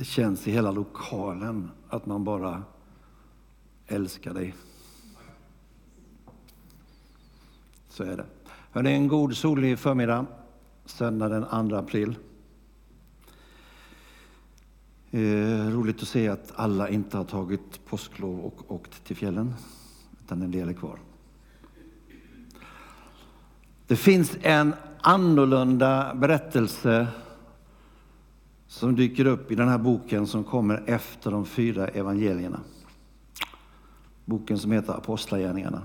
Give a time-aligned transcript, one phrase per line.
[0.00, 2.62] Det känns i hela lokalen att man bara
[3.86, 4.54] älskar dig.
[7.88, 8.24] Så är det.
[8.70, 10.26] Hörrni, en god solig förmiddag,
[10.84, 12.16] söndag den 2 april.
[15.10, 15.20] Eh,
[15.68, 19.54] roligt att se att alla inte har tagit påsklov och åkt till fjällen,
[20.24, 20.98] utan en del är kvar.
[23.86, 27.06] Det finns en annorlunda berättelse
[28.70, 32.60] som dyker upp i den här boken som kommer efter de fyra evangelierna.
[34.24, 35.82] Boken som heter Apostlagärningarna.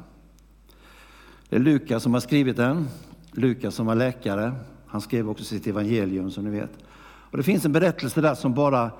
[1.49, 2.87] Det är Lukas som har skrivit den.
[3.31, 4.55] Lukas som var läkare.
[4.85, 6.71] Han skrev också sitt evangelium som ni vet.
[7.05, 8.91] Och det finns en berättelse där som bara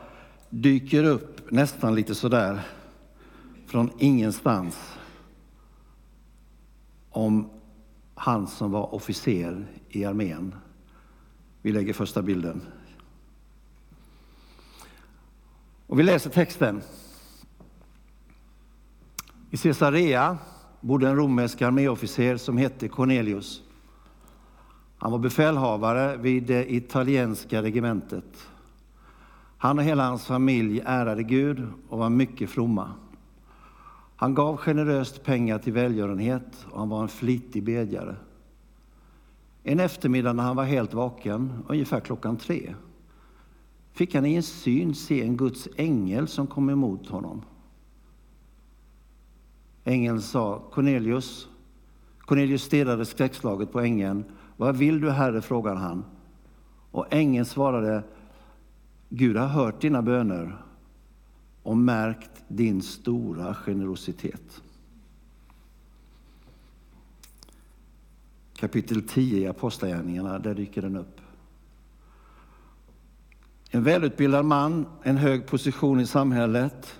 [0.49, 2.61] dyker upp nästan lite sådär
[3.67, 4.94] från ingenstans.
[7.09, 7.49] Om
[8.16, 10.55] han som var officer i armén.
[11.61, 12.61] Vi lägger första bilden.
[15.88, 16.81] Och vi läser texten.
[19.52, 20.38] I Caesarea
[20.81, 23.61] bodde en romersk arméofficer som hette Cornelius.
[24.97, 28.47] Han var befälhavare vid det italienska regementet.
[29.58, 32.91] Han och hela hans familj ärade Gud och var mycket fromma.
[34.16, 38.16] Han gav generöst pengar till välgörenhet och han var en flitig bedjare.
[39.63, 42.75] En eftermiddag när han var helt vaken, ungefär klockan tre,
[43.95, 47.41] fick han i en syn se en Guds ängel som kom emot honom.
[49.83, 51.47] Ängeln sa Cornelius.
[52.19, 54.23] Cornelius stirrade skräckslaget på ängeln.
[54.57, 55.41] Vad vill du, Herre?
[55.41, 56.05] frågade han.
[56.91, 58.03] Och ängeln svarade
[59.09, 60.57] Gud har hört dina böner
[61.63, 64.61] och märkt din stora generositet.
[68.55, 71.21] Kapitel 10 i Apostlagärningarna, där dyker den upp.
[73.76, 77.00] En välutbildad man, en hög position i samhället,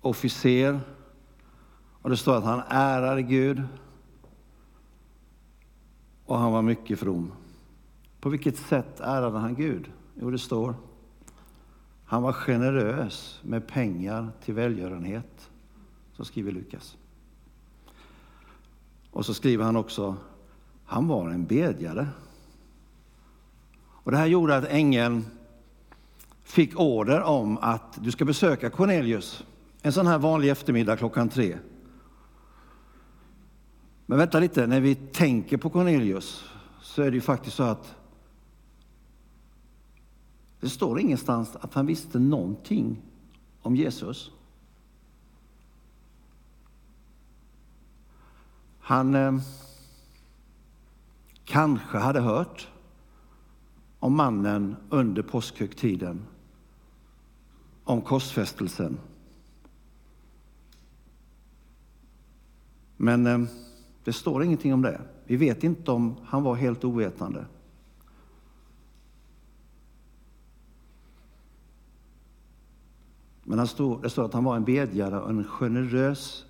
[0.00, 0.80] officer.
[2.02, 3.62] Och det står att han ärade Gud
[6.26, 7.32] och han var mycket from.
[8.20, 9.92] På vilket sätt ärade han Gud?
[10.14, 10.74] Jo, det står
[12.04, 15.50] han var generös med pengar till välgörenhet,
[16.12, 16.96] så skriver Lukas.
[19.10, 20.16] Och så skriver han också,
[20.84, 22.08] han var en bedjare.
[24.04, 25.26] Och det här gjorde att ängeln
[26.42, 29.44] fick order om att du ska besöka Cornelius
[29.82, 31.58] en sån här vanlig eftermiddag klockan tre.
[34.06, 36.44] Men vänta lite, när vi tänker på Cornelius
[36.80, 37.94] så är det ju faktiskt så att
[40.60, 43.02] det står ingenstans att han visste någonting
[43.62, 44.30] om Jesus.
[48.80, 49.38] Han eh,
[51.44, 52.68] kanske hade hört
[54.02, 56.26] om mannen under påskhögtiden,
[57.84, 58.98] om korsfästelsen.
[62.96, 63.40] Men eh,
[64.04, 65.00] det står ingenting om det.
[65.24, 67.46] Vi vet inte om han var helt ovetande.
[73.42, 76.44] Men han stod, det står att han var en bedjare och en generös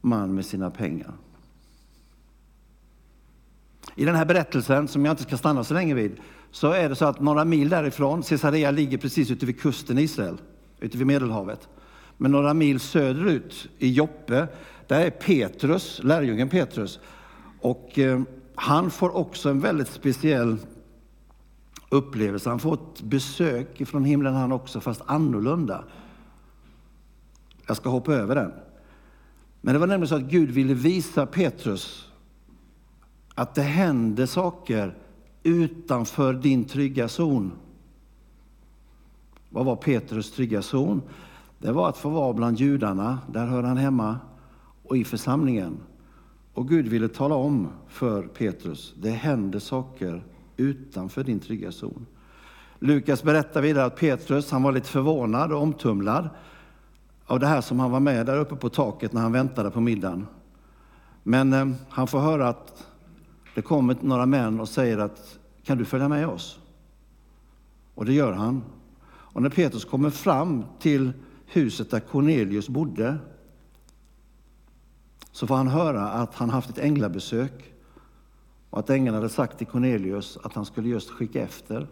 [0.00, 1.12] man med sina pengar.
[3.98, 6.16] I den här berättelsen, som jag inte ska stanna så länge vid,
[6.50, 10.02] så är det så att några mil därifrån, Caesarea ligger precis ute vid kusten i
[10.02, 10.38] Israel,
[10.80, 11.68] ute vid Medelhavet.
[12.16, 14.48] Men några mil söderut, i Joppe,
[14.86, 16.98] där är Petrus, lärjungen Petrus.
[17.60, 18.22] Och eh,
[18.54, 20.56] han får också en väldigt speciell
[21.88, 22.48] upplevelse.
[22.48, 25.84] Han får ett besök från himlen han också, fast annorlunda.
[27.66, 28.52] Jag ska hoppa över den.
[29.60, 32.05] Men det var nämligen så att Gud ville visa Petrus
[33.36, 34.94] att det händer saker
[35.42, 37.52] utanför din trygga zon.
[39.50, 41.02] Vad var Petrus trygga zon?
[41.58, 44.18] Det var att få vara bland judarna, där hör han hemma,
[44.82, 45.76] och i församlingen.
[46.54, 50.24] Och Gud ville tala om för Petrus, det händer saker
[50.56, 52.06] utanför din trygga zon.
[52.78, 56.28] Lukas berättar vidare att Petrus han var lite förvånad och omtumlad
[57.26, 59.80] av det här som han var med där uppe på taket när han väntade på
[59.80, 60.26] middagen.
[61.22, 62.86] Men eh, han får höra att
[63.56, 66.58] det kommer några män och säger att kan du följa med oss?
[67.94, 68.62] Och det gör han.
[69.08, 71.12] Och när Petrus kommer fram till
[71.46, 73.18] huset där Cornelius bodde
[75.32, 77.74] så får han höra att han haft ett änglabesök
[78.70, 81.86] och att ängeln hade sagt till Cornelius att han skulle just skicka efter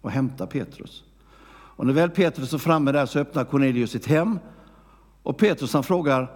[0.00, 1.04] och hämta Petrus.
[1.48, 4.38] Och när väl Petrus är framme där så öppnar Cornelius sitt hem
[5.22, 6.30] och Petrus han frågar,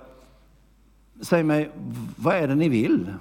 [1.21, 1.71] säg mig,
[2.17, 3.15] vad är det ni vill?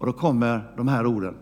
[0.00, 1.34] Och då kommer de här orden.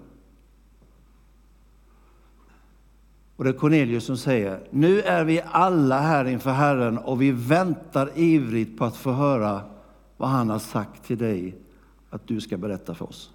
[3.36, 7.30] Och det är Cornelius som säger, nu är vi alla här inför Herren och vi
[7.32, 9.60] väntar ivrigt på att få höra
[10.16, 11.58] vad han har sagt till dig
[12.10, 13.30] att du ska berätta för oss.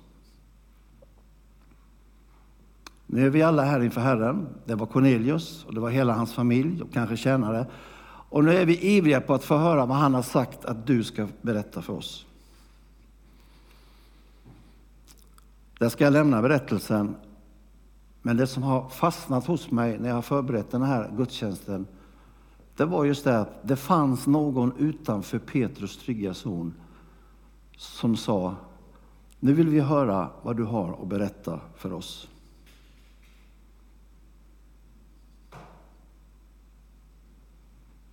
[3.05, 4.47] Nu är vi alla här inför Herren.
[4.65, 7.65] Det var Cornelius och det var hela hans familj och kanske tjänare.
[8.29, 11.03] Och nu är vi ivriga på att få höra vad han har sagt att du
[11.03, 12.25] ska berätta för oss.
[15.83, 17.15] Där ska jag lämna berättelsen.
[18.21, 21.87] Men det som har fastnat hos mig när jag har förberett den här gudstjänsten,
[22.75, 26.73] det var just det att det fanns någon utanför Petrus trygga zon
[27.77, 28.55] som sa,
[29.39, 32.29] nu vill vi höra vad du har att berätta för oss.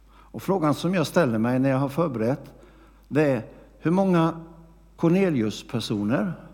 [0.08, 2.52] Och frågan som jag ställer mig när jag har förberett,
[3.08, 3.46] det är
[3.78, 4.40] hur många
[4.96, 6.50] Cornelius-personer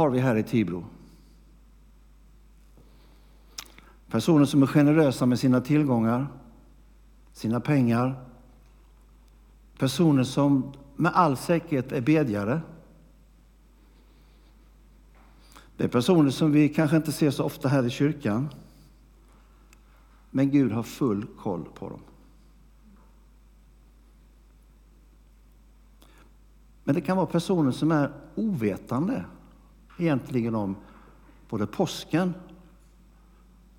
[0.00, 0.84] har vi här i Tibro?
[4.10, 6.26] Personer som är generösa med sina tillgångar,
[7.32, 8.24] sina pengar.
[9.78, 12.60] Personer som med all säkerhet är bedjare.
[15.76, 18.48] Det är personer som vi kanske inte ser så ofta här i kyrkan.
[20.30, 22.00] Men Gud har full koll på dem.
[26.84, 29.24] Men det kan vara personer som är ovetande
[30.00, 30.76] egentligen om
[31.48, 32.34] både påsken,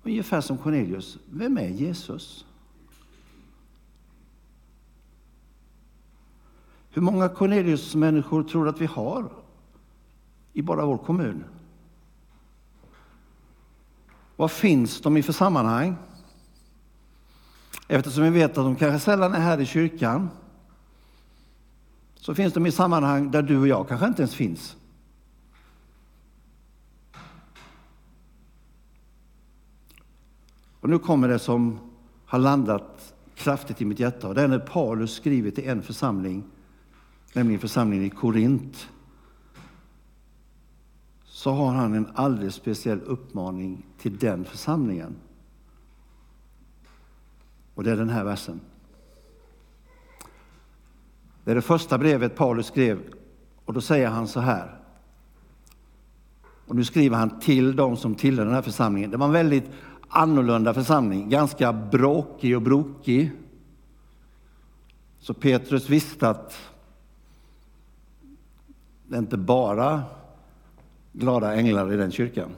[0.02, 1.18] ungefär som Cornelius.
[1.30, 2.46] Vem är Jesus?
[6.90, 9.32] Hur många Cornelius-människor tror du att vi har
[10.52, 11.44] i bara vår kommun?
[14.36, 15.96] Vad finns de i för sammanhang?
[17.88, 20.28] Eftersom vi vet att de kanske sällan är här i kyrkan
[22.14, 24.76] så finns de i sammanhang där du och jag kanske inte ens finns.
[30.82, 31.78] Och nu kommer det som
[32.26, 34.28] har landat kraftigt i mitt hjärta.
[34.28, 36.44] Och det är när Paulus skriver till en församling,
[37.32, 38.88] nämligen församlingen i Korint.
[41.24, 45.16] Så har han en alldeles speciell uppmaning till den församlingen.
[47.74, 48.60] Och det är den här versen.
[51.44, 53.02] Det är det första brevet Paulus skrev
[53.64, 54.78] och då säger han så här.
[56.66, 59.10] Och nu skriver han till de som tillhör den här församlingen.
[59.10, 59.70] Det var en väldigt
[60.12, 63.32] annorlunda församling, ganska bråkig och brokig.
[65.18, 66.58] Så Petrus visste att
[69.08, 70.02] det inte bara
[71.12, 72.50] glada änglar i den kyrkan.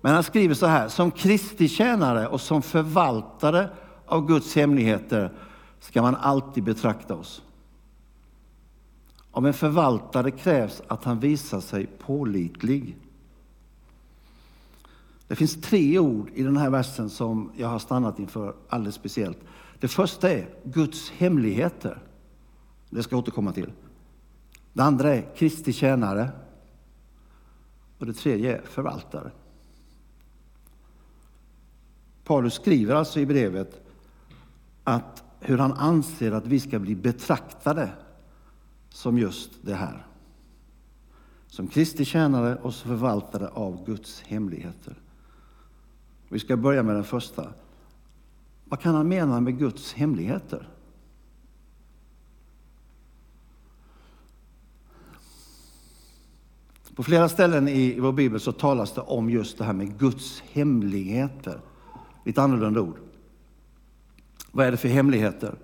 [0.00, 3.70] Men han skriver så här, som Kristi tjänare och som förvaltare
[4.06, 5.32] av Guds hemligheter
[5.80, 7.42] ska man alltid betrakta oss.
[9.30, 12.96] Av en förvaltare krävs att han visar sig pålitlig.
[15.30, 19.38] Det finns tre ord i den här versen som jag har stannat inför alldeles speciellt.
[19.80, 22.02] Det första är Guds hemligheter.
[22.90, 23.72] Det ska jag återkomma till.
[24.72, 26.30] Det andra är Kristi tjänare.
[27.98, 29.30] Och det tredje är förvaltare.
[32.24, 33.80] Paulus skriver alltså i brevet
[34.84, 37.90] att hur han anser att vi ska bli betraktade
[38.88, 40.06] som just det här.
[41.46, 44.94] Som Kristi tjänare och som förvaltare av Guds hemligheter.
[46.32, 47.52] Vi ska börja med den första.
[48.64, 50.68] Vad kan han mena med Guds hemligheter?
[56.94, 60.40] På flera ställen i vår bibel så talas det om just det här med Guds
[60.40, 61.60] hemligheter.
[62.24, 62.96] Lite annorlunda ord.
[64.52, 65.54] Vad är det för hemligheter?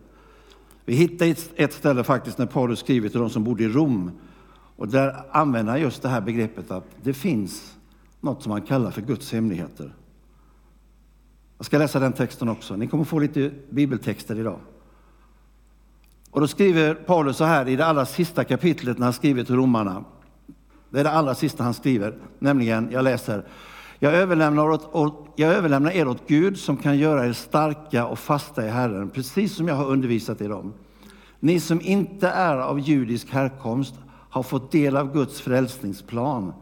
[0.84, 4.10] Vi hittar ett ställe faktiskt när Paulus skriver till de som bodde i Rom.
[4.76, 7.76] Och där använder han just det här begreppet att det finns
[8.20, 9.94] något som man kallar för Guds hemligheter.
[11.58, 12.76] Jag ska läsa den texten också.
[12.76, 14.58] Ni kommer få lite bibeltexter idag.
[16.30, 19.56] Och då skriver Paulus så här i det allra sista kapitlet när han skriver till
[19.56, 20.04] romarna.
[20.90, 23.44] Det är det allra sista han skriver, nämligen, jag läser.
[23.98, 28.66] Jag överlämnar, åt, jag överlämnar er åt Gud som kan göra er starka och fasta
[28.66, 30.72] i Herren, precis som jag har undervisat er om.
[31.40, 36.52] Ni som inte är av judisk härkomst har fått del av Guds frälsningsplan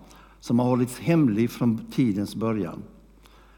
[0.40, 2.82] som har hållits hemlig från tidens början.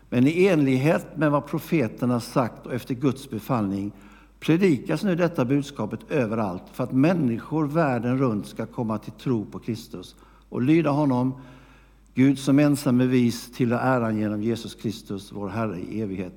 [0.08, 3.92] Men i enlighet med vad profeterna sagt och efter Guds befallning
[4.40, 9.58] predikas nu detta budskapet överallt för att människor världen runt ska komma till tro på
[9.58, 10.16] Kristus
[10.48, 11.34] och lyda honom
[12.14, 16.34] Gud som ensam är vis till äran genom Jesus Kristus, vår Herre i evighet.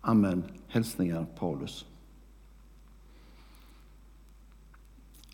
[0.00, 0.44] Amen.
[0.68, 1.86] Hälsningar Paulus.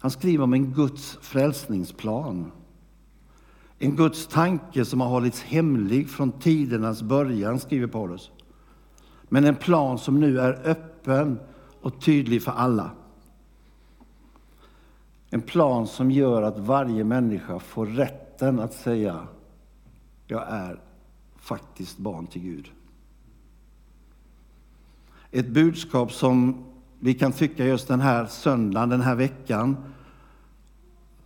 [0.00, 2.50] Han skriver om en Guds frälsningsplan
[3.78, 8.30] en Guds tanke som har hållits hemlig från tidernas början, skriver Paulus.
[9.22, 11.40] Men en plan som nu är öppen
[11.80, 12.90] och tydlig för alla.
[15.30, 19.28] En plan som gör att varje människa får rätten att säga
[20.26, 20.80] jag är
[21.36, 22.70] faktiskt barn till Gud.
[25.30, 26.64] Ett budskap som
[27.00, 29.76] vi kan tycka just den här söndagen, den här veckan,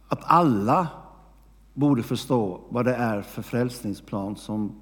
[0.08, 0.88] att alla
[1.74, 4.80] borde förstå vad det är för frälsningsplan som,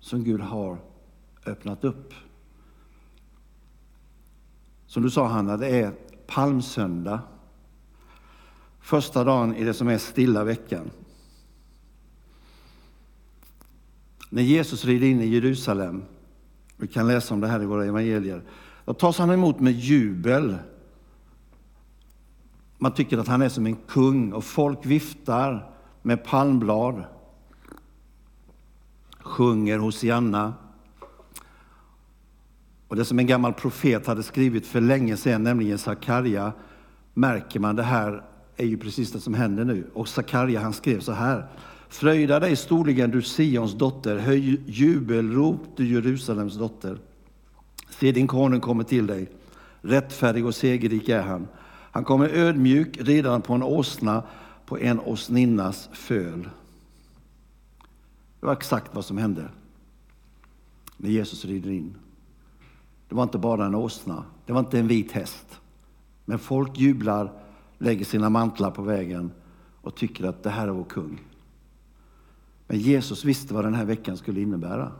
[0.00, 0.78] som Gud har
[1.46, 2.14] öppnat upp.
[4.86, 5.92] Som du sa Hanna, det är
[6.26, 7.20] palmsöndag.
[8.80, 10.90] Första dagen i det som är stilla veckan.
[14.30, 16.02] När Jesus rider in i Jerusalem,
[16.76, 18.42] vi kan läsa om det här i våra evangelier,
[18.84, 20.56] då tas han emot med jubel.
[22.82, 25.70] Man tycker att han är som en kung och folk viftar
[26.02, 27.04] med palmblad,
[29.20, 30.54] sjunger Hosianna.
[32.88, 36.52] Och det som en gammal profet hade skrivit för länge sedan, nämligen Sakarja,
[37.14, 38.22] märker man det här
[38.56, 39.90] är ju precis det som händer nu.
[39.94, 41.46] Och Sakarja han skrev så här.
[41.88, 46.98] Fröjda dig storligen du Sions dotter, höj jubelrop du Jerusalems dotter.
[47.90, 49.28] Se din konung kommer till dig,
[49.80, 51.48] rättfärdig och segerrik är han.
[51.92, 54.22] Han kommer ödmjuk, ridande på en åsna,
[54.66, 56.48] på en åsninnas föl.
[58.40, 59.48] Det var exakt vad som hände
[60.96, 61.94] när Jesus rider in.
[63.08, 65.60] Det var inte bara en åsna, det var inte en vit häst.
[66.24, 67.32] Men folk jublar,
[67.78, 69.32] lägger sina mantlar på vägen
[69.80, 71.20] och tycker att det här är vår kung.
[72.66, 74.92] Men Jesus visste vad den här veckan skulle innebära.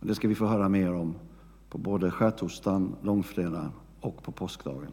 [0.00, 1.14] Och det ska vi få höra mer om
[1.68, 4.92] på både skärtorsdagen, långfredagen och på påskdagen.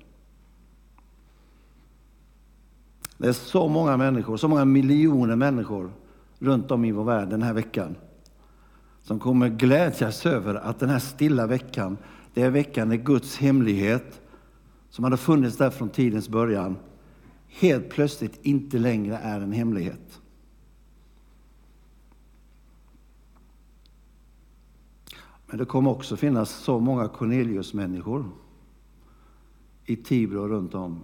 [3.19, 5.91] Det är så många människor, så många miljoner människor
[6.39, 7.95] runt om i vår värld den här veckan
[9.01, 11.97] som kommer glädjas över att den här stilla veckan,
[12.33, 14.21] det är veckan när Guds hemlighet,
[14.89, 16.77] som hade funnits där från tidens början,
[17.47, 20.21] helt plötsligt inte längre är en hemlighet.
[25.47, 28.25] Men det kommer också finnas så många Cornelius-människor
[29.85, 31.03] i Tibro och runt om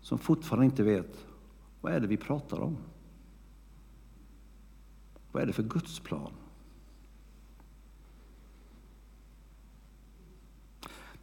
[0.00, 1.26] som fortfarande inte vet
[1.82, 2.76] vad är det vi pratar om.
[5.32, 6.32] Vad är det för Gudsplan?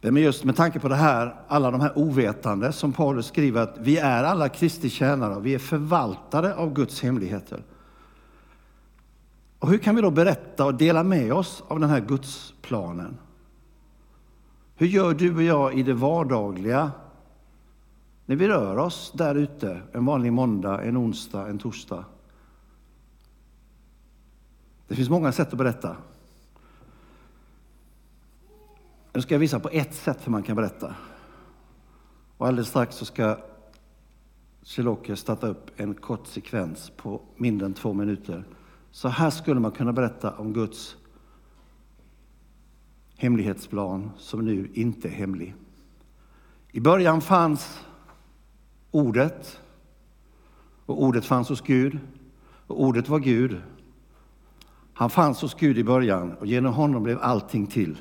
[0.00, 3.78] Men just med tanke på det här, alla de här ovetande som Paulus skriver att
[3.78, 7.62] vi är alla Kristi tjänare och vi är förvaltare av Guds hemligheter.
[9.58, 13.18] Och hur kan vi då berätta och dela med oss av den här Gudsplanen?
[14.74, 16.92] Hur gör du och jag i det vardagliga
[18.30, 22.04] när vi rör oss där ute en vanlig måndag, en onsdag, en torsdag?
[24.88, 25.96] Det finns många sätt att berätta.
[29.12, 30.94] Nu ska jag visa på ett sätt hur man kan berätta.
[32.36, 33.38] Och alldeles strax så ska
[34.62, 38.44] Kjell-Åke starta upp en kort sekvens på mindre än två minuter
[38.90, 40.96] så här skulle man kunna berätta om Guds
[43.16, 45.54] hemlighetsplan som nu inte är hemlig.
[46.72, 47.80] I början fanns
[48.90, 49.60] Ordet
[50.86, 51.98] och Ordet fanns hos Gud
[52.66, 53.60] och Ordet var Gud.
[54.94, 57.96] Han fanns hos Gud i början och genom honom blev allting till.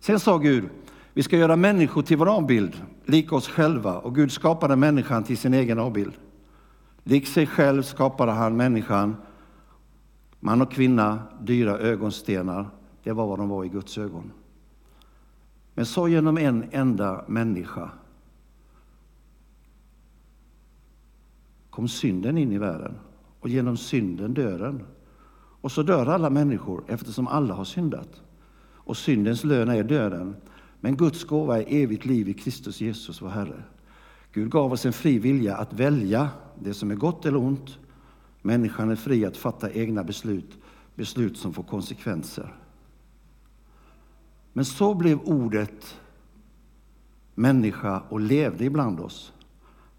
[0.00, 0.68] Sen sa Gud,
[1.12, 3.98] vi ska göra människor till vår avbild, lika oss själva.
[3.98, 6.12] Och Gud skapade människan till sin egen avbild.
[7.02, 9.16] Lik sig själv skapade han människan
[10.40, 12.70] man och kvinna, dyra ögonstenar,
[13.02, 14.32] det var vad de var i Guds ögon.
[15.74, 17.90] Men så genom en enda människa
[21.74, 22.94] kom synden in i världen
[23.40, 24.84] och genom synden döden.
[25.60, 28.22] Och så dör alla människor eftersom alla har syndat.
[28.62, 30.36] Och syndens lön är döden.
[30.80, 33.62] Men Guds gåva är evigt liv i Kristus Jesus, vår Herre.
[34.32, 36.28] Gud gav oss en fri vilja att välja
[36.62, 37.78] det som är gott eller ont,
[38.46, 40.58] Människan är fri att fatta egna beslut,
[40.94, 42.54] beslut som får konsekvenser.
[44.52, 46.00] Men så blev ordet
[47.34, 49.32] människa och levde ibland oss.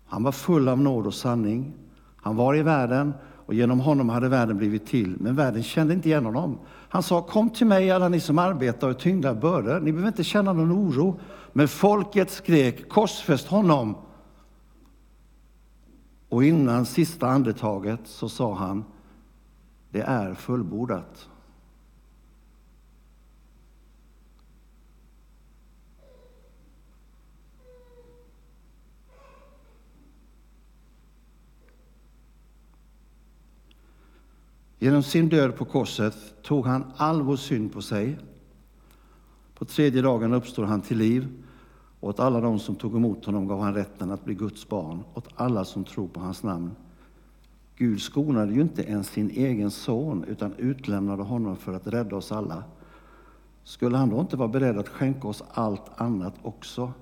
[0.05, 1.73] Han var full av nåd och sanning.
[2.15, 3.13] Han var i världen
[3.45, 6.59] och genom honom hade världen blivit till, men världen kände inte igen honom.
[6.89, 9.79] Han sa, kom till mig alla ni som arbetar och tyngda bördor.
[9.79, 11.19] Ni behöver inte känna någon oro.
[11.53, 13.95] Men folket skrek, korsfäst honom.
[16.29, 18.83] Och innan sista andetaget så sa han,
[19.89, 21.29] det är fullbordat.
[34.85, 38.17] Genom sin död på korset tog han all vår synd på sig.
[39.53, 41.43] På tredje dagen uppstod han till liv.
[41.99, 45.03] Och åt alla de som tog emot honom gav han rätten att bli Guds barn,
[45.13, 46.71] åt alla som tror på hans namn.
[47.75, 52.31] Gud skonade ju inte ens sin egen son, utan utlämnade honom för att rädda oss
[52.31, 52.63] alla.
[53.63, 56.93] Skulle han då inte vara beredd att skänka oss allt annat också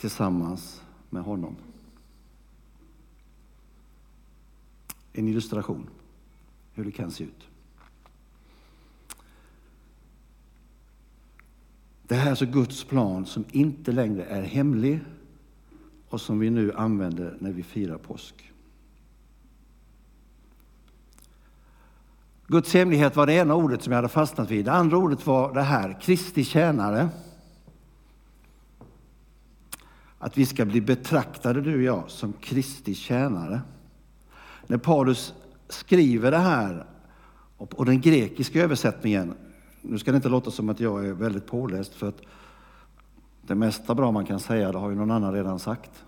[0.00, 1.56] tillsammans med honom?
[5.12, 5.86] En illustration
[6.76, 7.48] hur det kan se ut.
[12.02, 15.00] Det här är alltså Guds plan som inte längre är hemlig
[16.08, 18.52] och som vi nu använder när vi firar påsk.
[22.46, 24.64] Guds hemlighet var det ena ordet som jag hade fastnat vid.
[24.64, 27.08] Det andra ordet var det här, Kristi tjänare.
[30.18, 33.60] Att vi ska bli betraktade, du och jag, som Kristi tjänare.
[34.66, 35.34] När Paulus
[35.68, 36.86] skriver det här,
[37.56, 39.34] och den grekiska översättningen,
[39.82, 42.20] nu ska det inte låta som att jag är väldigt påläst, för att
[43.42, 46.04] det mesta bra man kan säga, det har ju någon annan redan sagt.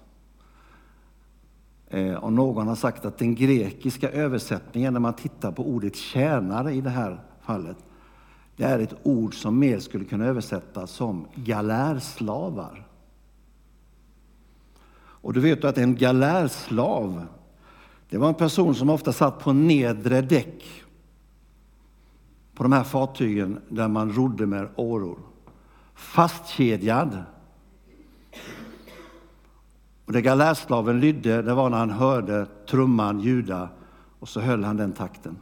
[1.91, 6.73] Eh, och någon har sagt att den grekiska översättningen, när man tittar på ordet tjänare
[6.73, 7.77] i det här fallet,
[8.57, 12.87] det är ett ord som mer skulle kunna översättas som galärslavar.
[15.21, 17.27] Och du vet att en galärslav,
[18.09, 20.85] det var en person som ofta satt på nedre däck
[22.55, 25.19] på de här fartygen där man rodde med åror.
[25.95, 27.23] Fastkedjad.
[30.05, 33.69] Och det galärslaven lydde, det var när han hörde trumman ljuda
[34.19, 35.39] och så höll han den takten.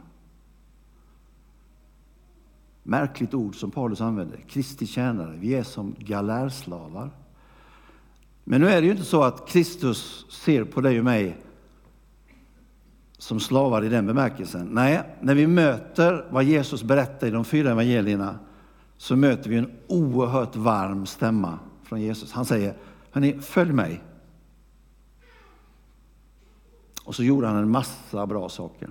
[2.83, 4.37] Märkligt ord som Paulus använder.
[4.47, 5.37] Kristi tjänare.
[5.39, 7.09] Vi är som galärslavar.
[8.43, 11.37] Men nu är det ju inte så att Kristus ser på dig och mig
[13.17, 14.67] som slavar i den bemärkelsen.
[14.71, 18.39] Nej, när vi möter vad Jesus berättar i de fyra evangelierna
[18.97, 22.31] så möter vi en oerhört varm stämma från Jesus.
[22.31, 22.77] Han säger,
[23.11, 24.03] hörni, följ mig.
[27.03, 28.89] Och så gjorde han en massa bra saker.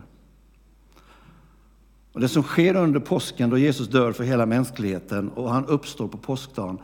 [2.12, 6.08] Och det som sker under påsken då Jesus dör för hela mänskligheten och han uppstår
[6.08, 6.78] på påskdagen,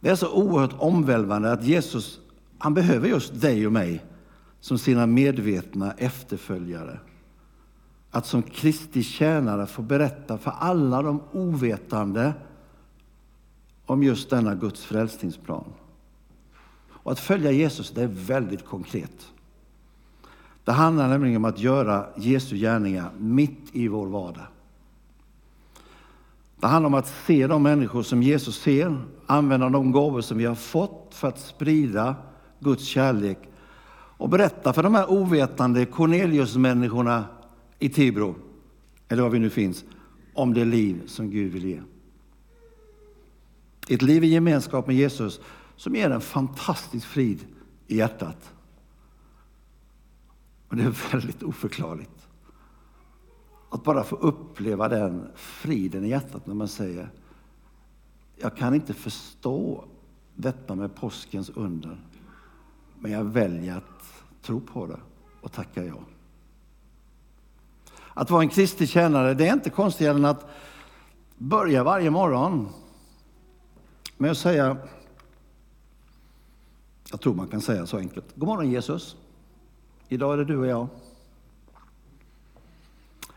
[0.00, 2.20] det är så oerhört omvälvande att Jesus,
[2.58, 4.04] han behöver just dig och mig
[4.60, 6.98] som sina medvetna efterföljare.
[8.10, 12.32] Att som Kristi tjänare få berätta för alla de ovetande
[13.86, 15.64] om just denna Guds frälsningsplan.
[16.88, 19.32] Och att följa Jesus, det är väldigt konkret.
[20.64, 24.46] Det handlar nämligen om att göra Jesu gärningar mitt i vår vardag.
[26.60, 30.44] Det handlar om att se de människor som Jesus ser, använda de gåvor som vi
[30.44, 32.16] har fått för att sprida
[32.58, 33.38] Guds kärlek
[34.20, 37.24] och berätta för de här ovetande Cornelius-människorna
[37.78, 38.34] i Tibro,
[39.08, 39.84] eller var vi nu finns,
[40.34, 41.80] om det liv som Gud vill ge.
[43.88, 45.40] Ett liv i gemenskap med Jesus
[45.76, 47.46] som ger en fantastisk frid
[47.86, 48.52] i hjärtat.
[50.68, 52.28] Och det är väldigt oförklarligt.
[53.70, 57.10] Att bara få uppleva den friden i hjärtat när man säger
[58.36, 59.84] jag kan inte förstå
[60.34, 61.98] detta med påskens under,
[63.00, 65.00] men jag väljer att tro på det
[65.40, 65.94] och tacka ja.
[68.14, 70.46] Att vara en Kristi tjänare, det är inte konstigare än att
[71.38, 72.68] börja varje morgon
[74.16, 74.76] med att säga,
[77.10, 79.16] jag tror man kan säga så enkelt, God morgon Jesus.
[80.08, 80.88] Idag är det du och jag.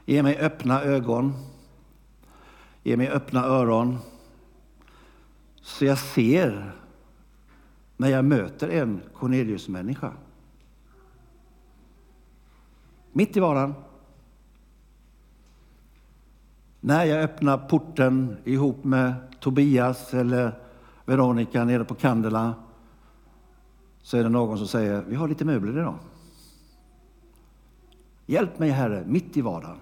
[0.06, 1.34] Ge mig öppna ögon.
[2.84, 3.98] Ge mig öppna öron.
[5.62, 6.74] Så jag ser
[8.04, 10.12] när jag möter en Cornelius-människa.
[13.12, 13.74] Mitt i vardagen.
[16.80, 20.60] När jag öppnar porten ihop med Tobias eller
[21.06, 22.54] Veronica nere på Candela
[24.02, 25.96] så är det någon som säger, vi har lite möbler idag.
[28.26, 29.78] Hjälp mig Herre, mitt i vardagen.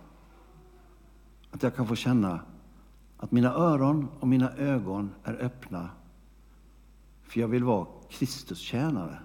[1.52, 2.40] Att jag kan få känna
[3.18, 5.90] att mina öron och mina ögon är öppna.
[7.22, 9.20] För jag vill vara Kristustjänare.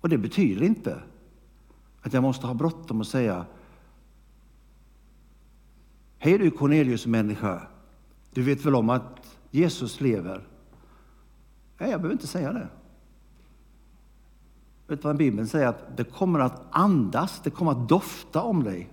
[0.00, 1.02] Och det betyder inte
[2.02, 3.46] att jag måste ha bråttom och säga
[6.18, 7.66] Hej du Cornelius människa.
[8.30, 10.46] Du vet väl om att Jesus lever?
[11.78, 12.68] Nej, jag behöver inte säga det.
[14.86, 15.66] Vet du vad Bibeln säger?
[15.66, 18.90] Att det kommer att andas, det kommer att dofta om dig.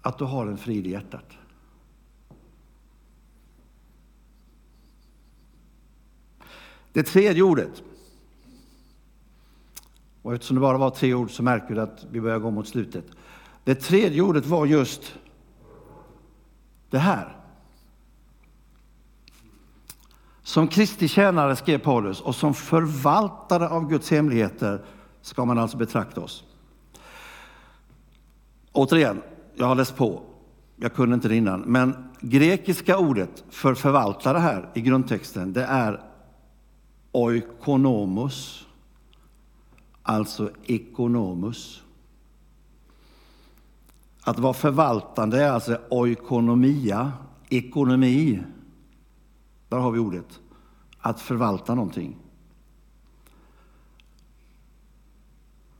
[0.00, 1.38] Att du har en frid i hjärtat.
[6.92, 7.82] Det tredje ordet.
[10.22, 12.68] Och eftersom det bara var tre ord så märker du att vi börjar gå mot
[12.68, 13.04] slutet.
[13.64, 15.14] Det tredje ordet var just
[16.90, 17.36] det här.
[20.42, 24.84] Som Kristi tjänare, skrev Paulus, och som förvaltare av Guds hemligheter
[25.22, 26.44] ska man alltså betrakta oss.
[28.72, 29.22] Återigen,
[29.54, 30.22] jag har läst på.
[30.76, 31.60] Jag kunde inte det innan.
[31.60, 36.00] Men grekiska ordet för förvaltare här i grundtexten, det är
[37.12, 38.66] oikonomos,
[40.02, 41.82] alltså ekonomus.
[44.22, 47.12] Att vara förvaltande är alltså oikonomia,
[47.48, 48.42] ekonomi.
[49.68, 50.40] Där har vi ordet.
[50.98, 52.16] Att förvalta någonting.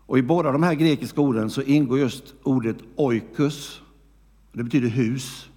[0.07, 3.81] Och I båda de här grekiska orden så ingår just ordet oikos.
[4.53, 5.49] Det betyder hus.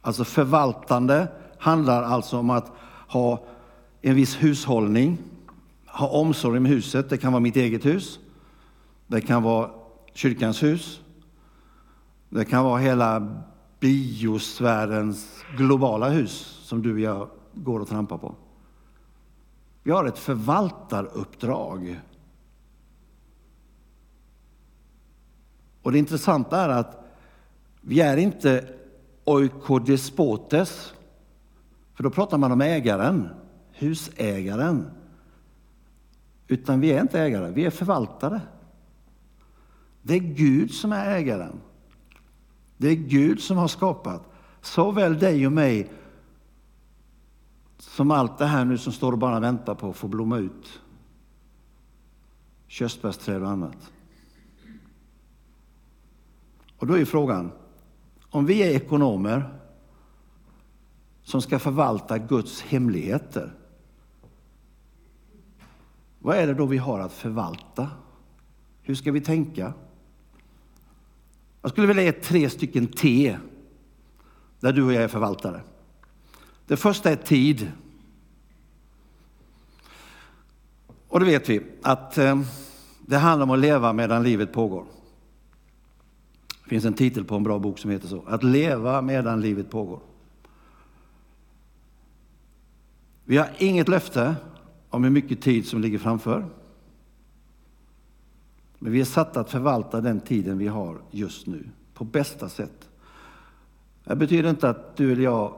[0.00, 2.72] Alltså förvaltande handlar alltså om att
[3.08, 3.44] ha
[4.02, 5.18] en viss hushållning,
[5.86, 7.10] ha omsorg om huset.
[7.10, 8.18] Det kan vara mitt eget hus.
[9.06, 9.70] Det kan vara
[10.14, 11.00] kyrkans hus.
[12.28, 13.42] Det kan vara hela
[13.80, 18.34] biosfärens globala hus som du och jag går och trampar på.
[19.82, 22.00] Vi har ett förvaltaruppdrag.
[25.82, 27.04] Och det intressanta är att
[27.80, 28.74] vi är inte
[29.24, 30.94] oikodespotes,
[31.94, 33.28] för då pratar man om ägaren,
[33.72, 34.90] husägaren.
[36.46, 38.40] Utan vi är inte ägare, vi är förvaltare.
[40.02, 41.60] Det är Gud som är ägaren.
[42.76, 44.22] Det är Gud som har skapat
[44.60, 45.92] såväl dig och mig
[47.78, 50.80] som allt det här nu som står och bara väntar på att få blomma ut.
[52.66, 53.92] Körsbärsträd och annat.
[56.76, 57.52] Och då är frågan,
[58.30, 59.58] om vi är ekonomer
[61.22, 63.52] som ska förvalta Guds hemligheter,
[66.22, 67.88] vad är det då vi har att förvalta?
[68.82, 69.72] Hur ska vi tänka?
[71.62, 73.36] Jag skulle vilja ge tre stycken T
[74.60, 75.60] där du och jag är förvaltare.
[76.66, 77.72] Det första är tid.
[81.08, 82.40] Och det vet vi att eh,
[83.00, 84.84] det handlar om att leva medan livet pågår.
[86.62, 88.24] Det finns en titel på en bra bok som heter så.
[88.26, 90.00] Att leva medan livet pågår.
[93.24, 94.36] Vi har inget löfte
[94.92, 96.46] om hur mycket tid som ligger framför.
[98.78, 102.88] Men vi är satta att förvalta den tiden vi har just nu på bästa sätt.
[104.04, 105.54] Det betyder inte att du eller jag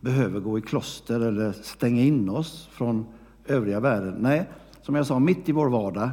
[0.00, 3.06] behöver gå i kloster eller stänga in oss från
[3.46, 4.14] övriga världen.
[4.18, 4.48] Nej,
[4.82, 6.10] som jag sa, mitt i vår vardag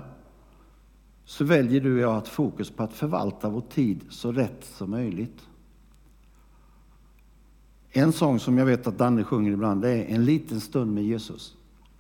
[1.25, 4.91] så väljer du och jag att fokus på att förvalta vår tid så rätt som
[4.91, 5.47] möjligt.
[7.91, 11.03] En sång som jag vet att Danne sjunger ibland, det är En liten stund med
[11.03, 11.55] Jesus.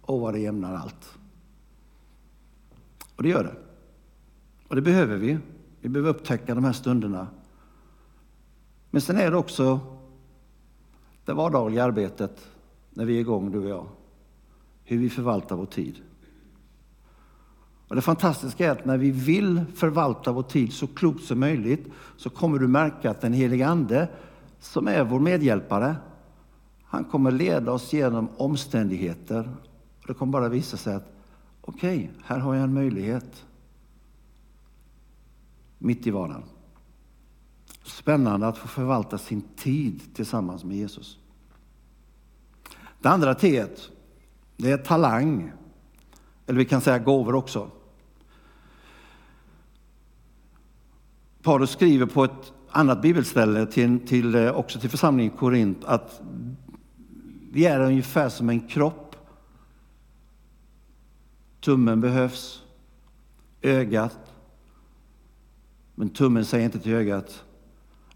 [0.05, 1.17] Och vad det jämnar allt.
[3.15, 3.55] Och det gör det.
[4.67, 5.37] Och det behöver vi.
[5.81, 7.27] Vi behöver upptäcka de här stunderna.
[8.89, 9.79] Men sen är det också
[11.25, 12.47] det vardagliga arbetet
[12.89, 13.87] när vi är igång, du och jag.
[14.83, 15.95] Hur vi förvaltar vår tid.
[17.87, 21.87] Och det fantastiska är att när vi vill förvalta vår tid så klokt som möjligt
[22.17, 24.07] så kommer du märka att den helige Ande
[24.59, 25.95] som är vår medhjälpare,
[26.83, 29.49] han kommer leda oss genom omständigheter.
[30.05, 31.11] Och det kommer bara visa sig att
[31.61, 33.45] okej, okay, här har jag en möjlighet.
[35.77, 36.43] Mitt i vardagen.
[37.83, 41.19] Spännande att få förvalta sin tid tillsammans med Jesus.
[43.01, 43.65] Det andra T,
[44.57, 45.51] det är talang.
[46.47, 47.71] Eller vi kan säga gåvor också.
[51.41, 56.21] Paulus skriver på ett annat bibelställe, till, till, eh, också till församlingen i Korint, att
[57.51, 59.04] vi är ungefär som en kropp.
[61.65, 62.63] Tummen behövs,
[63.61, 64.33] ögat.
[65.95, 67.43] Men tummen säger inte till ögat,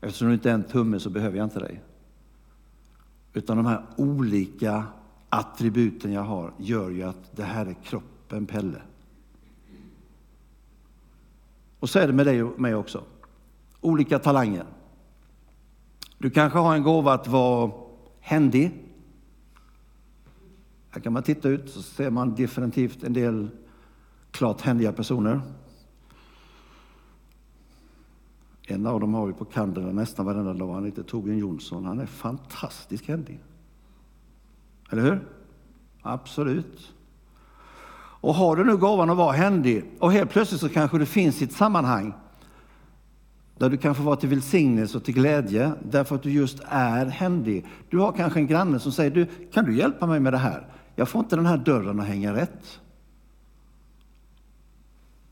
[0.01, 1.81] eftersom du inte är en tumme så behöver jag inte dig.
[3.33, 4.83] Utan de här olika
[5.29, 8.81] attributen jag har gör ju att det här är kroppen Pelle.
[11.79, 13.03] Och så är det med dig och mig också.
[13.81, 14.65] Olika talanger.
[16.17, 17.71] Du kanske har en gåva att vara
[18.19, 18.88] händig.
[20.89, 23.49] Här kan man titta ut så ser man definitivt en del
[24.32, 25.41] klart händiga personer.
[28.67, 30.73] En av dem har vi på kanderna nästan varenda dag.
[30.73, 31.86] Han heter Torbjörn Jonsson.
[31.86, 33.39] Han är fantastiskt händig.
[34.89, 35.28] Eller hur?
[36.02, 36.93] Absolut.
[38.21, 41.41] Och har du nu gåvan att vara händig och helt plötsligt så kanske du finns
[41.41, 42.13] i ett sammanhang
[43.58, 47.06] där du kan få vara till välsignelse och till glädje därför att du just är
[47.06, 47.65] händig.
[47.89, 50.67] Du har kanske en granne som säger, du, kan du hjälpa mig med det här?
[50.99, 52.79] Jag får inte den här dörren att hänga rätt.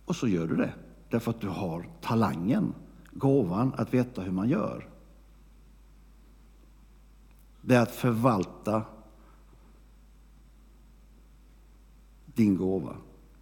[0.06, 0.73] Och så gör du det,
[1.10, 2.73] därför att du har talangen
[3.12, 4.88] gåvan att veta hur man gör.
[7.62, 8.84] Det är att förvalta
[12.25, 12.95] din gåva.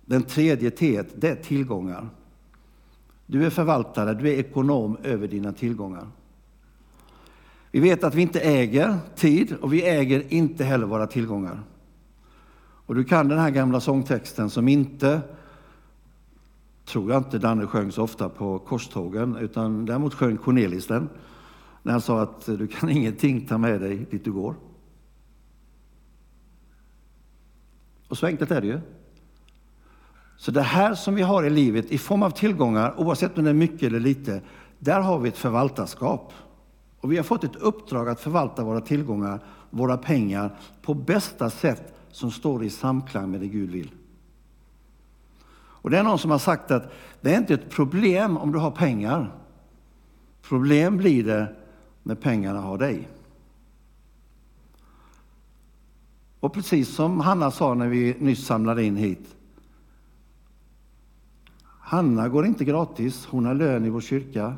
[0.05, 2.09] Den tredje T, det är tillgångar.
[3.25, 6.07] Du är förvaltare, du är ekonom över dina tillgångar.
[7.71, 11.63] Vi vet att vi inte äger tid och vi äger inte heller våra tillgångar.
[12.85, 15.21] Och du kan den här gamla sångtexten som inte,
[16.85, 21.09] tror jag inte Danne sjöng så ofta på korstågen, utan däremot sjöng Cornelis den
[21.83, 24.55] när han sa att du kan ingenting ta med dig dit du går.
[28.07, 28.79] Och så enkelt är det ju.
[30.37, 33.49] Så det här som vi har i livet i form av tillgångar, oavsett om det
[33.49, 34.41] är mycket eller lite,
[34.79, 36.33] där har vi ett förvaltarskap.
[36.99, 41.94] Och vi har fått ett uppdrag att förvalta våra tillgångar, våra pengar, på bästa sätt
[42.15, 43.91] som står i samklang med det Gud vill.
[45.58, 48.60] Och det är någon som har sagt att det är inte ett problem om du
[48.60, 49.32] har pengar.
[50.41, 51.56] Problem blir det
[52.04, 53.08] när pengarna har dig.
[56.39, 59.36] Och precis som Hanna sa när vi nyss samlade in hit.
[61.63, 64.58] Hanna går inte gratis, hon har lön i vår kyrka.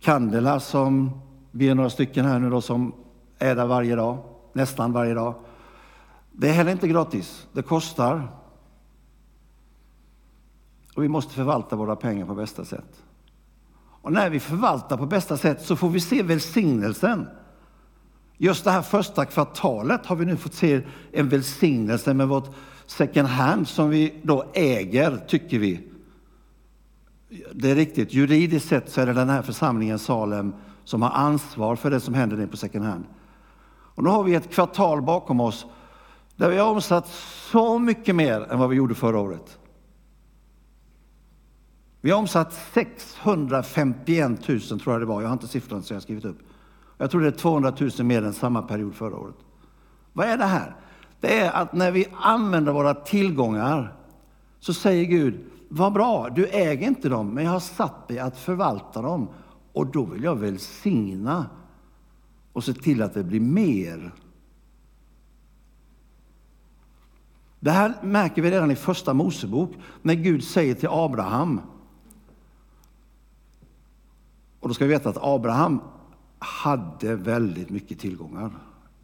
[0.00, 1.10] Candela som
[1.50, 2.92] vi är några stycken här nu då som
[3.38, 4.18] är där varje dag,
[4.52, 5.34] nästan varje dag.
[6.40, 8.28] Det är heller inte gratis, det kostar.
[10.94, 13.02] Och vi måste förvalta våra pengar på bästa sätt.
[14.02, 17.26] Och när vi förvaltar på bästa sätt så får vi se välsignelsen.
[18.36, 22.54] Just det här första kvartalet har vi nu fått se en välsignelse med vårt
[22.86, 25.88] second hand som vi då äger, tycker vi.
[27.52, 30.52] Det är riktigt, juridiskt sett så är det den här församlingen Salem
[30.84, 33.04] som har ansvar för det som händer nere på second hand.
[33.68, 35.66] Och nu har vi ett kvartal bakom oss
[36.38, 37.08] där vi har omsatt
[37.50, 39.58] så mycket mer än vad vi gjorde förra året.
[42.00, 45.96] Vi har omsatt 651 000 tror jag det var, jag har inte siffran så jag
[45.96, 46.38] har skrivit upp.
[46.98, 49.34] Jag tror det är 200 000 mer än samma period förra året.
[50.12, 50.76] Vad är det här?
[51.20, 53.96] Det är att när vi använder våra tillgångar
[54.60, 58.38] så säger Gud, vad bra, du äger inte dem, men jag har satt dig att
[58.38, 59.28] förvalta dem
[59.72, 61.46] och då vill jag välsigna
[62.52, 64.12] och se till att det blir mer.
[67.60, 69.70] Det här märker vi redan i första Mosebok
[70.02, 71.60] när Gud säger till Abraham,
[74.60, 75.80] och då ska vi veta att Abraham
[76.38, 78.50] hade väldigt mycket tillgångar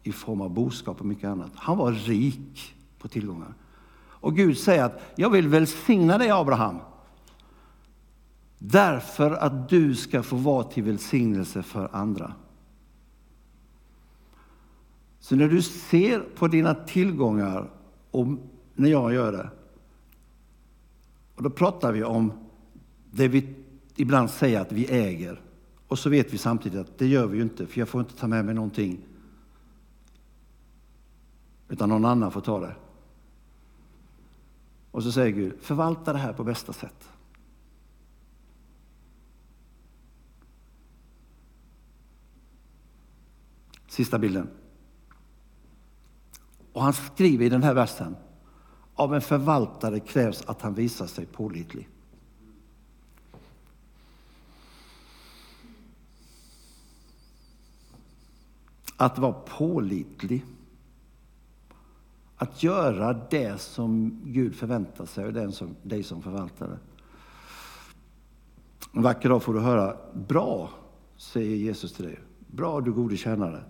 [0.03, 1.51] i form av boskap och mycket annat.
[1.55, 3.53] Han var rik på tillgångar.
[3.97, 6.77] Och Gud säger att jag vill välsigna dig Abraham.
[8.59, 12.33] Därför att du ska få vara till välsignelse för andra.
[15.19, 17.69] Så när du ser på dina tillgångar,
[18.15, 18.27] och
[18.75, 19.49] när jag gör det,
[21.35, 22.33] och då pratar vi om
[23.11, 23.55] det vi
[23.95, 25.41] ibland säger att vi äger.
[25.87, 28.15] Och så vet vi samtidigt att det gör vi ju inte, för jag får inte
[28.15, 29.05] ta med mig någonting.
[31.69, 32.75] Utan någon annan får ta det.
[34.91, 37.09] Och så säger Gud, förvalta det här på bästa sätt.
[43.87, 44.47] Sista bilden.
[46.75, 48.15] Och han skriver i den här versen,
[48.95, 51.89] av en förvaltare krävs att han visar sig pålitlig.
[58.97, 60.45] Att vara pålitlig.
[62.35, 66.79] Att göra det som Gud förväntar sig av som, dig som förvaltare.
[68.91, 70.69] En vacker dag får du höra, bra,
[71.17, 72.19] säger Jesus till dig.
[72.47, 73.63] Bra du gode tjänare.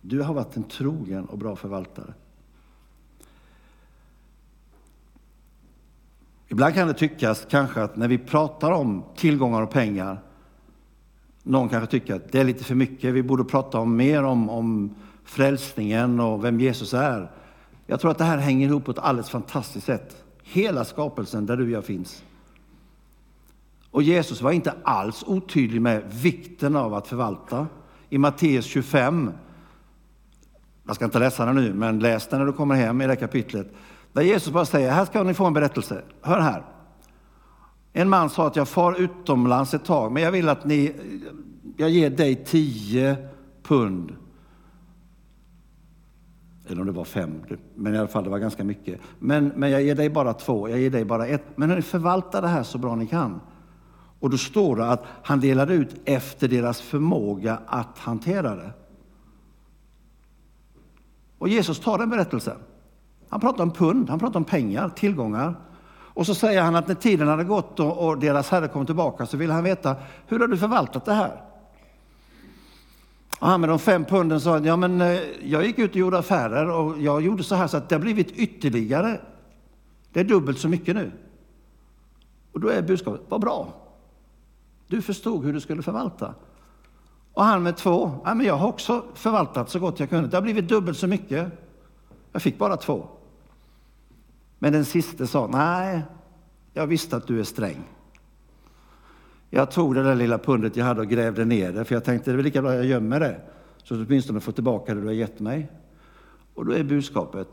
[0.00, 2.14] Du har varit en trogen och bra förvaltare.
[6.56, 10.18] Ibland kan det tyckas kanske att när vi pratar om tillgångar och pengar
[11.42, 13.14] någon kanske tycker att det är lite för mycket.
[13.14, 17.30] Vi borde prata om mer om, om frälsningen och vem Jesus är.
[17.86, 20.24] Jag tror att det här hänger ihop på ett alldeles fantastiskt sätt.
[20.42, 22.24] Hela skapelsen där du och jag finns.
[23.90, 27.66] Och Jesus var inte alls otydlig med vikten av att förvalta.
[28.08, 29.30] I Matteus 25,
[30.86, 33.16] jag ska inte läsa den nu, men läs den när du kommer hem i det
[33.16, 33.72] kapitlet.
[34.16, 36.02] Där Jesus bara säger, här ska ni få en berättelse.
[36.22, 36.64] Hör här.
[37.92, 40.92] En man sa att jag far utomlands ett tag, men jag vill att ni,
[41.76, 43.16] jag ger dig tio
[43.62, 44.16] pund.
[46.66, 47.42] Eller om det var fem,
[47.74, 49.00] men i alla fall det var ganska mycket.
[49.18, 51.44] Men, men jag ger dig bara två, jag ger dig bara ett.
[51.54, 53.40] Men ni förvaltar det här så bra ni kan.
[54.20, 58.72] Och då står det att han delade ut efter deras förmåga att hantera det.
[61.38, 62.56] Och Jesus tar den berättelsen.
[63.28, 65.54] Han pratar om pund, han pratar om pengar, tillgångar.
[66.16, 69.26] Och så säger han att när tiden hade gått och, och deras herre kom tillbaka
[69.26, 71.42] så ville han veta, hur har du förvaltat det här?
[73.38, 76.18] Och han med de fem punden sa, ja men eh, jag gick ut och gjorde
[76.18, 79.20] affärer och jag gjorde så här så att det har blivit ytterligare.
[80.12, 81.12] Det är dubbelt så mycket nu.
[82.52, 83.72] Och då är budskapet, vad bra.
[84.86, 86.34] Du förstod hur du skulle förvalta.
[87.32, 90.28] Och han med två, ja, men jag har också förvaltat så gott jag kunde.
[90.28, 91.52] Det har blivit dubbelt så mycket.
[92.32, 93.08] Jag fick bara två.
[94.58, 96.02] Men den sista sa, nej,
[96.72, 97.84] jag visste att du är sträng.
[99.50, 102.32] Jag tog det där lilla pundet jag hade och grävde ner det, för jag tänkte
[102.32, 103.40] det är lika bra jag gömmer det,
[103.82, 105.72] så att åtminstone får tillbaka det du har gett mig.
[106.54, 107.48] Och då är budskapet,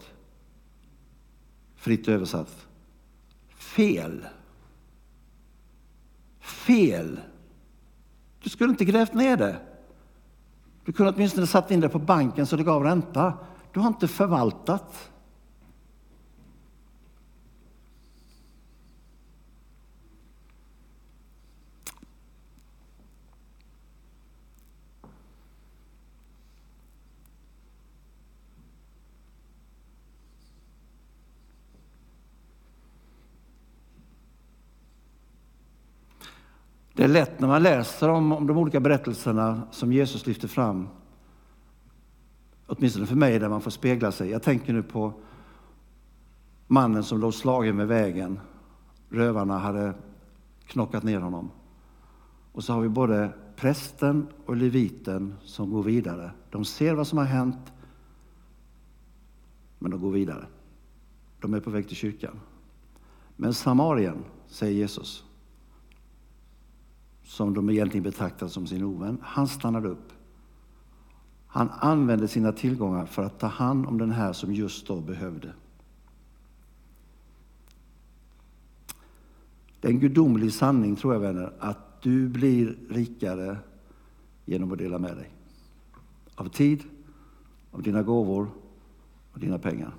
[1.76, 2.68] fritt översatt,
[3.56, 4.26] fel.
[6.39, 7.20] Fel.
[8.44, 9.56] Du skulle inte grävt ner det.
[10.86, 13.34] Du kunde åtminstone satt in det på banken så det gav ränta.
[13.72, 15.12] Du har inte förvaltat.
[36.94, 40.88] Det är lätt när man läser om, om de olika berättelserna som Jesus lyfter fram,
[42.68, 44.30] åtminstone för mig, där man får spegla sig.
[44.30, 45.14] Jag tänker nu på
[46.68, 48.40] mannen som låg slagen med vägen.
[49.10, 49.94] Rövarna hade
[50.68, 51.52] knockat ner honom.
[52.52, 56.32] Och så har vi både prästen och leviten som går vidare.
[56.50, 57.74] De ser vad som har hänt,
[59.80, 60.46] men de går vidare.
[61.40, 62.40] De är på väg till kyrkan.
[63.36, 65.26] Men Samarien, säger Jesus,
[67.24, 70.14] som de egentligen betraktar som sin ovän, han stannade upp.
[71.48, 75.54] Han använde sina tillgångar för att ta hand om den här som just då behövde.
[79.82, 83.58] Det är en gudomlig sanning, tror jag vänner, att du blir rikare
[84.46, 85.30] genom att dela med dig.
[86.36, 86.84] Av tid,
[87.72, 88.48] av dina gåvor
[89.34, 89.94] och dina pengar.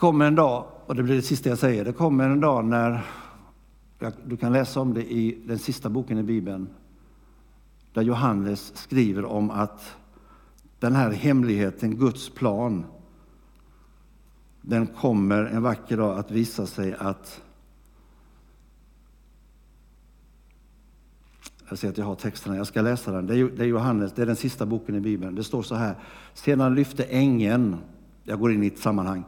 [0.00, 3.06] Kommer en dag, och det blir det sista jag säger, det kommer en dag när,
[4.24, 6.68] du kan läsa om det i den sista boken i Bibeln,
[7.92, 9.96] där Johannes skriver om att
[10.78, 12.84] den här hemligheten, Guds plan,
[14.62, 17.42] den kommer en vacker dag att visa sig att
[21.68, 23.26] Jag ser att jag har texterna, jag ska läsa den.
[23.26, 25.34] Det är Johannes, det är den sista boken i Bibeln.
[25.34, 25.94] Det står så här.
[26.34, 27.76] Sedan lyfte ängeln,
[28.24, 29.24] jag går in i ett sammanhang.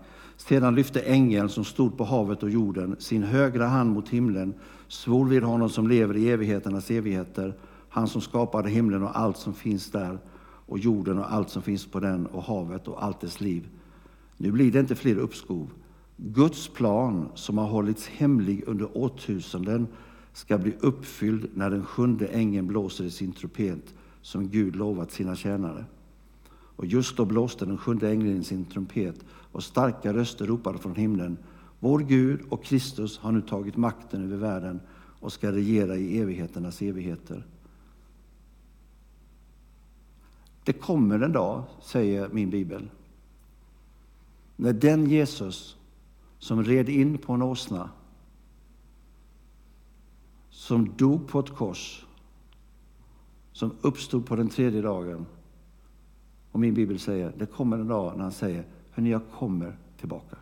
[0.49, 4.55] Sedan lyfte ängeln som stod på havet och jorden sin högra hand mot himlen,
[4.89, 7.55] svor vid honom som lever i evigheternas evigheter,
[7.89, 10.19] han som skapade himlen och allt som finns där,
[10.67, 13.69] och jorden och allt som finns på den, och havet och allt dess liv.
[14.37, 15.71] Nu blir det inte fler uppskov.
[16.17, 19.87] Guds plan, som har hållits hemlig under årtusenden,
[20.33, 25.37] ska bli uppfylld när den sjunde ängeln blåser i sin trumpet, som Gud lovat sina
[25.37, 25.85] tjänare.
[26.77, 30.95] Och just då blåste den sjunde ängeln i sin trumpet och starka röster ropade från
[30.95, 31.39] himlen.
[31.81, 34.81] Vår Gud och Kristus har nu tagit makten över världen
[35.21, 37.47] och ska regera i evigheternas evigheter.
[40.65, 42.91] Det kommer en dag, säger min bibel,
[44.57, 45.77] när den Jesus
[46.39, 47.91] som red in på en åsna,
[50.51, 52.05] som dog på ett kors,
[53.53, 55.27] som uppstod på den tredje dagen,
[56.53, 60.37] och min bibel säger, det kommer en dag när han säger, hörni, jag kommer tillbaka.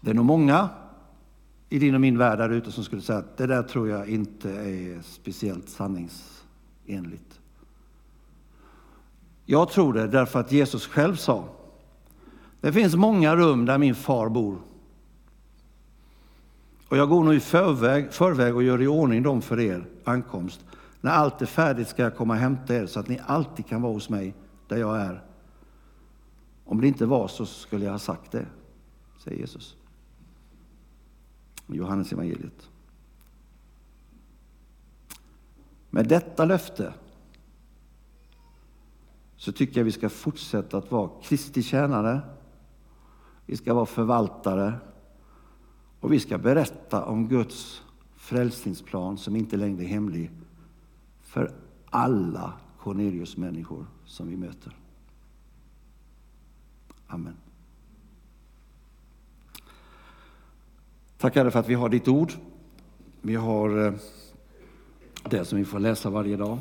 [0.00, 0.68] Det är nog många
[1.68, 4.08] i din och min värld där ute som skulle säga att det där tror jag
[4.08, 7.40] inte är speciellt sanningsenligt.
[9.44, 11.44] Jag tror det därför att Jesus själv sa,
[12.60, 14.58] det finns många rum där min far bor.
[16.88, 20.64] Och jag går nog i förväg, förväg och gör i ordning dem för er ankomst.
[21.00, 23.82] När allt är färdigt ska jag komma och hämta er så att ni alltid kan
[23.82, 24.34] vara hos mig
[24.68, 25.24] där jag är.
[26.64, 28.46] Om det inte var så skulle jag ha sagt det,
[29.18, 29.76] säger Jesus.
[31.66, 32.68] Johannes evangeliet.
[35.90, 36.94] Med detta löfte
[39.36, 42.20] så tycker jag vi ska fortsätta att vara Kristi tjänare.
[43.46, 44.74] Vi ska vara förvaltare
[46.00, 47.82] och vi ska berätta om Guds
[48.16, 50.30] frälsningsplan som inte längre är hemlig
[51.30, 51.52] för
[51.90, 54.76] alla Cornelius-människor som vi möter.
[57.06, 57.36] Amen.
[61.18, 62.32] Tack Herre för att vi har ditt ord.
[63.20, 63.92] Vi har eh,
[65.30, 66.58] det som vi får läsa varje dag.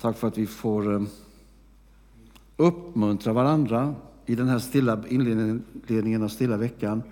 [0.00, 1.02] Tack för att vi får eh,
[2.56, 3.94] uppmuntra varandra
[4.26, 7.02] i den här stilla inledningen av stilla veckan.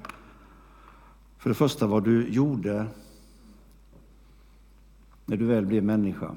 [1.38, 2.86] För det första vad du gjorde
[5.30, 6.36] när du väl blir människa.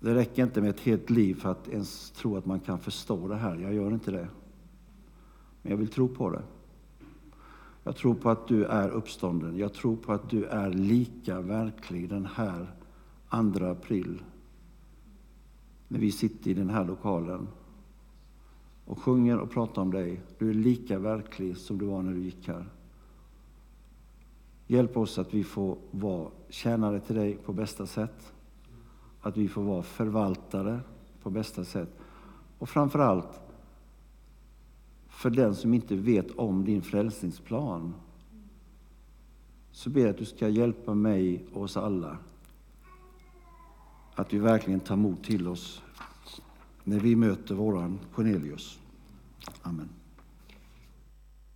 [0.00, 3.28] Det räcker inte med ett helt liv för att ens tro att man kan förstå
[3.28, 3.56] det här.
[3.56, 4.28] Jag gör inte det.
[5.62, 6.42] Men jag vill tro på det.
[7.84, 9.56] Jag tror på att du är uppstånden.
[9.56, 12.74] Jag tror på att du är lika verklig den här
[13.30, 14.22] 2 april
[15.88, 17.48] när vi sitter i den här lokalen
[18.84, 20.20] och sjunger och pratar om dig.
[20.38, 22.75] Du är lika verklig som du var när du gick här.
[24.66, 28.32] Hjälp oss att vi får vara tjänare till dig på bästa sätt.
[29.20, 30.80] Att vi får vara förvaltare
[31.22, 31.90] på bästa sätt.
[32.58, 33.40] Och framför allt
[35.08, 37.94] för den som inte vet om din frälsningsplan
[39.70, 42.18] så ber jag att du ska hjälpa mig och oss alla
[44.14, 45.82] att vi verkligen tar mod till oss
[46.84, 48.78] när vi möter våran Cornelius.
[49.62, 49.88] Amen.